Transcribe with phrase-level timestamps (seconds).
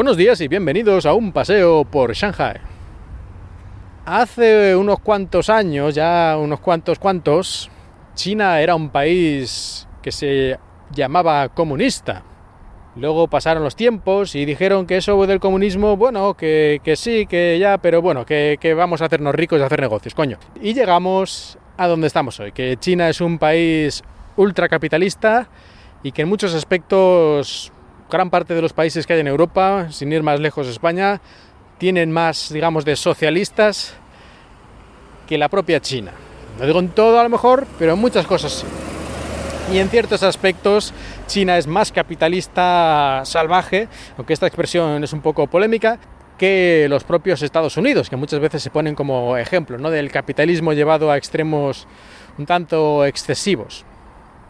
[0.00, 2.54] Buenos días y bienvenidos a un paseo por Shanghai.
[4.06, 7.70] Hace unos cuantos años, ya unos cuantos cuantos,
[8.14, 10.58] China era un país que se
[10.90, 12.22] llamaba comunista.
[12.96, 17.76] Luego pasaron los tiempos y dijeron que eso del comunismo, bueno, que, sí, que ya,
[17.76, 20.38] pero bueno, que, que vamos a hacernos ricos y hacer negocios, coño.
[20.62, 24.02] Y llegamos a donde estamos hoy, que China es un país
[24.36, 25.50] ultracapitalista
[26.02, 27.70] y que en muchos aspectos
[28.10, 31.20] gran parte de los países que hay en Europa, sin ir más lejos España,
[31.78, 33.94] tienen más, digamos, de socialistas
[35.26, 36.12] que la propia China.
[36.58, 38.66] No digo en todo a lo mejor, pero en muchas cosas sí.
[39.72, 40.92] Y en ciertos aspectos
[41.26, 43.88] China es más capitalista salvaje,
[44.18, 45.98] aunque esta expresión es un poco polémica,
[46.36, 49.90] que los propios Estados Unidos, que muchas veces se ponen como ejemplo ¿no?
[49.90, 51.86] del capitalismo llevado a extremos
[52.38, 53.84] un tanto excesivos.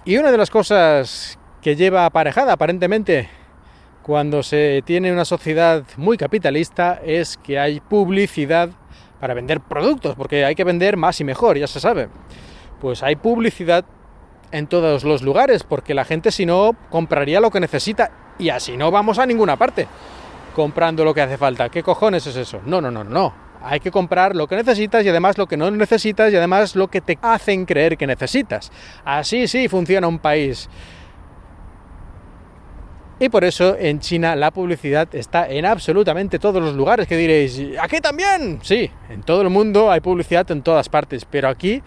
[0.04, 3.28] Y una de las cosas que lleva aparejada aparentemente
[4.02, 8.70] cuando se tiene una sociedad muy capitalista es que hay publicidad
[9.20, 12.08] para vender productos, porque hay que vender más y mejor, ya se sabe.
[12.80, 13.84] Pues hay publicidad
[14.52, 18.76] en todos los lugares, porque la gente si no compraría lo que necesita y así
[18.76, 19.86] no vamos a ninguna parte
[20.54, 21.68] comprando lo que hace falta.
[21.68, 22.60] ¿Qué cojones es eso?
[22.64, 23.32] No, no, no, no.
[23.62, 26.88] Hay que comprar lo que necesitas y además lo que no necesitas y además lo
[26.88, 28.72] que te hacen creer que necesitas.
[29.04, 30.68] Así sí funciona un país
[33.20, 37.06] y por eso en China la publicidad está en absolutamente todos los lugares.
[37.06, 38.58] Que diréis, ¿aquí también?
[38.62, 41.82] Sí, en todo el mundo hay publicidad en todas partes, pero aquí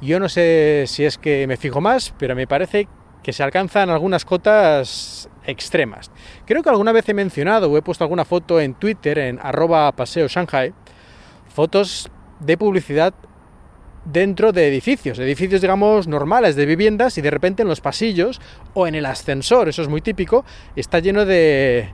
[0.00, 2.88] yo no sé si es que me fijo más, pero me parece
[3.22, 6.10] que se alcanzan algunas cotas extremas.
[6.46, 9.92] Creo que alguna vez he mencionado o he puesto alguna foto en Twitter, en arroba
[9.92, 10.72] paseo Shanghai,
[11.54, 13.14] fotos de publicidad
[14.04, 18.40] dentro de edificios, edificios digamos normales de viviendas y de repente en los pasillos
[18.74, 20.44] o en el ascensor, eso es muy típico,
[20.76, 21.88] está lleno de,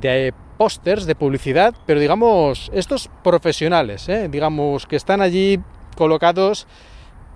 [0.00, 4.28] de pósters de publicidad, pero digamos estos profesionales, ¿eh?
[4.30, 5.60] digamos que están allí
[5.96, 6.66] colocados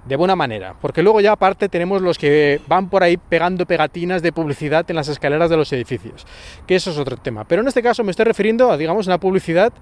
[0.07, 4.23] de buena manera, porque luego ya aparte tenemos los que van por ahí pegando pegatinas
[4.23, 6.25] de publicidad en las escaleras de los edificios,
[6.67, 9.19] que eso es otro tema, pero en este caso me estoy refiriendo a digamos una
[9.19, 9.73] publicidad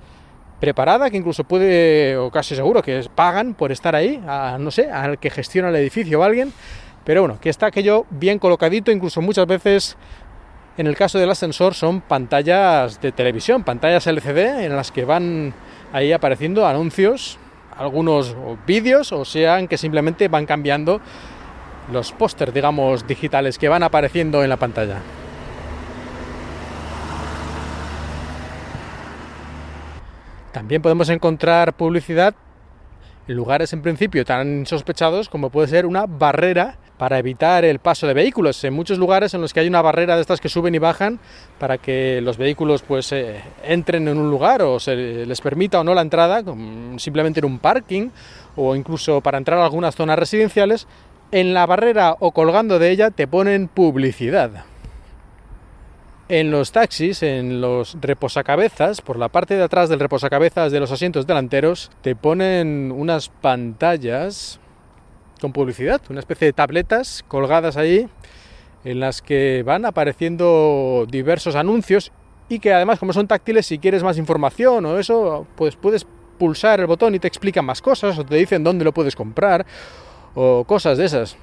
[0.61, 4.91] preparada, que incluso puede, o casi seguro, que pagan por estar ahí, a, no sé,
[4.91, 6.53] al que gestiona el edificio o alguien,
[7.05, 9.97] pero bueno, que está aquello bien colocadito, incluso muchas veces,
[10.79, 15.53] en el caso del ascensor, son pantallas de televisión, pantallas LCD, en las que van
[15.93, 17.39] ahí apareciendo anuncios,
[17.77, 18.35] algunos
[18.67, 21.01] vídeos, o sean que simplemente van cambiando
[21.93, 25.03] los pósters, digamos, digitales que van apareciendo en la pantalla.
[30.55, 32.33] También podemos encontrar publicidad
[33.27, 38.07] en lugares en principio tan sospechados como puede ser una barrera para evitar el paso
[38.07, 38.63] de vehículos.
[38.63, 41.19] En muchos lugares en los que hay una barrera de estas que suben y bajan
[41.59, 45.85] para que los vehículos pues eh, entren en un lugar o se les permita o
[45.85, 46.45] no la entrada,
[46.99, 48.11] simplemente en un parking
[48.55, 50.87] o incluso para entrar a algunas zonas residenciales,
[51.33, 54.67] en la barrera o colgando de ella te ponen publicidad.
[56.29, 60.91] En los taxis, en los reposacabezas, por la parte de atrás del reposacabezas de los
[60.91, 64.59] asientos delanteros, te ponen unas pantallas
[65.43, 68.09] con publicidad, una especie de tabletas colgadas ahí
[68.85, 72.11] en las que van apareciendo diversos anuncios
[72.49, 76.07] y que además como son táctiles si quieres más información o eso, pues puedes
[76.39, 79.67] pulsar el botón y te explican más cosas o te dicen dónde lo puedes comprar
[80.35, 81.37] o cosas de esas.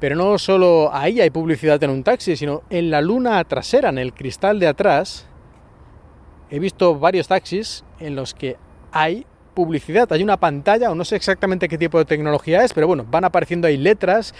[0.00, 3.98] Pero no solo ahí hay publicidad en un taxi, sino en la luna trasera, en
[3.98, 5.26] el cristal de atrás,
[6.50, 8.56] he visto varios taxis en los que
[8.92, 12.86] hay publicidad, hay una pantalla, o no sé exactamente qué tipo de tecnología es, pero
[12.86, 14.34] bueno, van apareciendo ahí letras,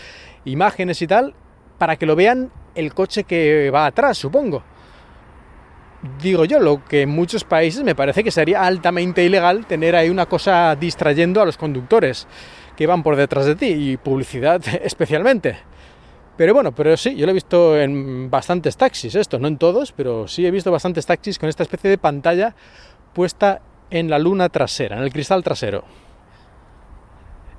[0.45, 1.35] imágenes y tal,
[1.79, 4.63] para que lo vean el coche que va atrás, supongo.
[6.21, 10.11] Digo yo, lo que en muchos países me parece que sería altamente ilegal tener ahí
[10.11, 12.27] una cosa distrayendo a los conductores
[12.77, 15.57] que van por detrás de ti y publicidad especialmente.
[16.37, 19.93] Pero bueno, pero sí, yo lo he visto en bastantes taxis, esto, no en todos,
[19.93, 22.55] pero sí he visto bastantes taxis con esta especie de pantalla
[23.15, 25.85] puesta en la luna trasera, en el cristal trasero.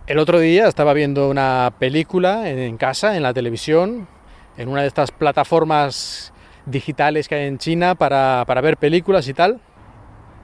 [0.06, 4.08] El otro día estaba viendo una película en casa, en la televisión,
[4.56, 6.32] en una de estas plataformas
[6.66, 9.60] digitales que hay en China para, para ver películas y tal.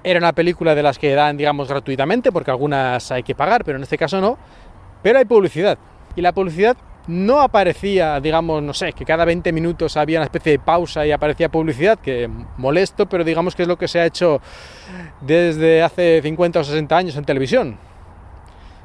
[0.03, 3.77] Era una película de las que dan, digamos, gratuitamente, porque algunas hay que pagar, pero
[3.77, 4.37] en este caso no.
[5.03, 5.77] Pero hay publicidad.
[6.15, 6.75] Y la publicidad
[7.07, 11.11] no aparecía, digamos, no sé, que cada 20 minutos había una especie de pausa y
[11.11, 14.39] aparecía publicidad, que molesto, pero digamos que es lo que se ha hecho
[15.21, 17.77] desde hace 50 o 60 años en televisión.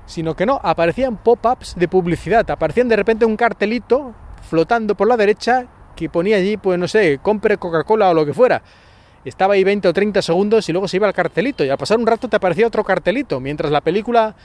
[0.06, 4.14] Sino que no, aparecían pop-ups de publicidad, aparecían de repente un cartelito
[4.48, 5.66] flotando por la derecha
[5.96, 8.62] que ponía allí, pues no sé, compre Coca-Cola o lo que fuera
[9.28, 11.98] estaba ahí 20 o 30 segundos y luego se iba al cartelito y al pasar
[11.98, 14.37] un rato te aparecía otro cartelito, mientras la película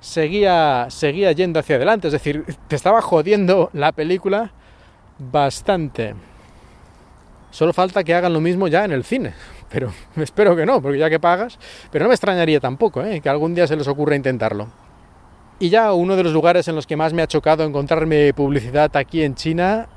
[0.00, 4.52] seguía, seguía yendo hacia adelante, es decir, te estaba jodiendo la película
[5.18, 6.14] bastante.
[7.50, 9.32] Solo falta que hagan lo mismo ya en el cine,
[9.70, 11.58] pero espero que no, porque ya que pagas,
[11.90, 13.20] pero no me extrañaría tampoco, ¿eh?
[13.20, 14.68] que algún día se les ocurra intentarlo.
[15.58, 18.94] Y ya uno de los lugares en los que más me ha chocado encontrarme publicidad
[18.94, 19.88] aquí en China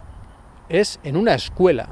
[0.70, 1.88] es en una escuela.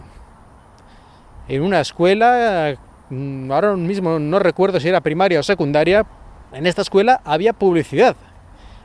[1.48, 2.78] En una escuela,
[3.10, 6.06] mm, ahora mismo no recuerdo si era primaria o secundaria,
[6.54, 8.16] en esta escuela había publicidad.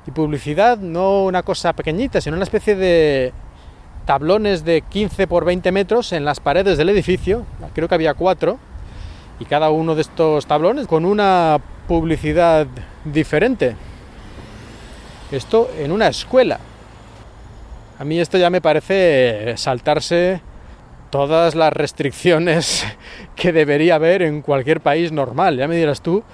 [0.07, 3.33] Y publicidad no una cosa pequeñita, sino una especie de
[4.05, 8.59] tablones de 15 por 20 metros en las paredes del edificio, creo que había cuatro,
[9.39, 12.67] y cada uno de estos tablones con una publicidad
[13.05, 13.77] diferente.
[15.31, 16.59] Esto en una escuela.
[18.03, 20.41] A mí esto ya me parece saltarse
[21.11, 22.85] todas las restricciones
[23.37, 25.57] que debería haber en cualquier país normal.
[25.57, 26.25] Ya me dirás tú,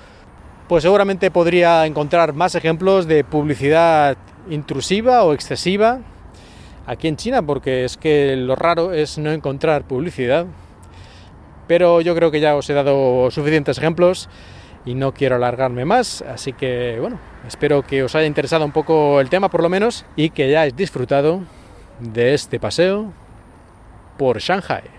[0.67, 4.17] pues seguramente podría encontrar más ejemplos de publicidad
[4.49, 5.99] intrusiva o excesiva
[6.87, 10.47] aquí en China, porque es que lo raro es no encontrar publicidad.
[11.67, 14.31] Pero yo creo que ya os he dado suficientes ejemplos
[14.87, 19.20] y no quiero alargarme más, así que bueno, espero que os haya interesado un poco
[19.20, 21.43] el tema por lo menos y que hayáis disfrutado
[22.00, 23.12] de este paseo
[24.17, 24.98] por Shanghai.